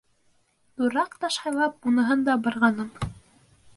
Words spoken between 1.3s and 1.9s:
һайлап,